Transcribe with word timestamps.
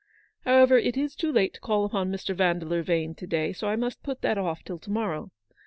However, 0.45 0.79
it 0.79 0.97
is 0.97 1.15
too 1.15 1.31
late 1.31 1.53
to 1.53 1.59
call 1.59 1.85
upon 1.85 2.11
Mr. 2.11 2.33
Vandeleur 2.33 2.81
Vane 2.81 3.13
to 3.13 3.27
day, 3.27 3.53
so 3.53 3.67
I 3.67 3.75
must 3.75 4.01
put 4.01 4.21
that 4.23 4.35
off 4.35 4.63
till 4.63 4.79
to 4.79 4.89
morrow. 4.89 5.29